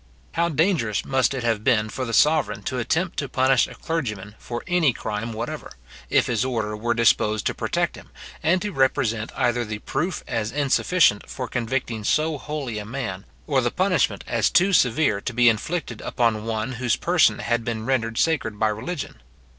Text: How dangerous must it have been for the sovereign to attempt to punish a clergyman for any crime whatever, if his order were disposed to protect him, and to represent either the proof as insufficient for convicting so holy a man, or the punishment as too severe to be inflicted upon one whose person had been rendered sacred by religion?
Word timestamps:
How 0.31 0.49
dangerous 0.49 1.05
must 1.05 1.31
it 1.35 1.43
have 1.43 1.63
been 1.63 1.87
for 1.87 2.05
the 2.05 2.11
sovereign 2.13 2.63
to 2.63 2.79
attempt 2.79 3.19
to 3.19 3.29
punish 3.29 3.67
a 3.67 3.75
clergyman 3.75 4.33
for 4.39 4.63
any 4.65 4.93
crime 4.93 5.31
whatever, 5.31 5.73
if 6.09 6.25
his 6.25 6.43
order 6.43 6.75
were 6.75 6.95
disposed 6.95 7.45
to 7.45 7.53
protect 7.53 7.95
him, 7.95 8.09
and 8.41 8.59
to 8.63 8.71
represent 8.71 9.31
either 9.35 9.63
the 9.63 9.77
proof 9.77 10.23
as 10.27 10.51
insufficient 10.51 11.29
for 11.29 11.47
convicting 11.47 12.03
so 12.03 12.39
holy 12.39 12.79
a 12.79 12.83
man, 12.85 13.25
or 13.45 13.61
the 13.61 13.69
punishment 13.69 14.23
as 14.25 14.49
too 14.49 14.73
severe 14.73 15.21
to 15.21 15.33
be 15.35 15.47
inflicted 15.47 16.01
upon 16.01 16.45
one 16.45 16.71
whose 16.71 16.95
person 16.95 17.37
had 17.37 17.63
been 17.63 17.85
rendered 17.85 18.17
sacred 18.17 18.57
by 18.57 18.69
religion? 18.69 19.21